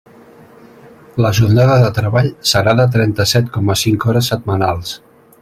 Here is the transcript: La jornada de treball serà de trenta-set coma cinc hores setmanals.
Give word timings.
La 1.25 1.29
jornada 1.39 1.75
de 1.83 1.91
treball 1.99 2.31
serà 2.53 2.75
de 2.81 2.89
trenta-set 2.97 3.53
coma 3.59 3.79
cinc 3.83 4.09
hores 4.09 4.33
setmanals. 4.35 4.99